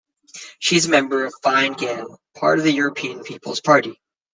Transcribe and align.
She 0.57 0.77
is 0.77 0.87
a 0.87 0.89
member 0.89 1.25
of 1.25 1.33
Fine 1.43 1.73
Gael, 1.73 2.19
part 2.35 2.57
of 2.57 2.63
the 2.65 2.71
European 2.73 3.21
People's 3.21 3.61
Party. 3.61 4.01